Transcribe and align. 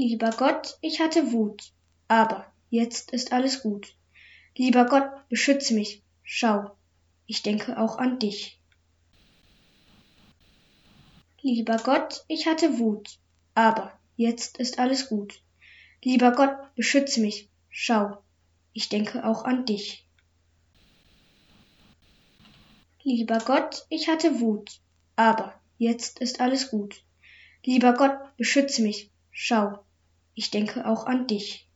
Lieber 0.00 0.30
Gott, 0.30 0.78
ich 0.80 1.00
hatte 1.00 1.32
Wut, 1.32 1.72
aber 2.06 2.46
jetzt 2.70 3.10
ist 3.10 3.32
alles 3.32 3.62
gut. 3.62 3.96
Lieber 4.56 4.86
Gott, 4.86 5.10
beschütze 5.28 5.74
mich, 5.74 6.04
schau, 6.22 6.70
ich 7.26 7.42
denke 7.42 7.76
auch 7.76 7.98
an 7.98 8.20
dich. 8.20 8.60
Lieber 11.42 11.78
Gott, 11.78 12.24
ich 12.28 12.46
hatte 12.46 12.78
Wut, 12.78 13.18
aber 13.54 13.92
jetzt 14.14 14.58
ist 14.58 14.78
alles 14.78 15.08
gut. 15.08 15.42
Lieber 16.04 16.30
Gott, 16.30 16.56
beschütze 16.76 17.20
mich, 17.20 17.50
schau, 17.68 18.22
ich 18.74 18.88
denke 18.88 19.26
auch 19.26 19.42
an 19.44 19.66
dich. 19.66 20.06
Lieber 23.02 23.40
Gott, 23.40 23.84
ich 23.88 24.08
hatte 24.08 24.38
Wut, 24.38 24.80
aber 25.16 25.60
jetzt 25.76 26.20
ist 26.20 26.40
alles 26.40 26.70
gut. 26.70 27.02
Lieber 27.64 27.94
Gott, 27.94 28.16
beschütze 28.36 28.82
mich, 28.82 29.10
schau, 29.32 29.84
ich 30.38 30.52
denke 30.52 30.86
auch 30.86 31.06
an 31.06 31.26
dich. 31.26 31.67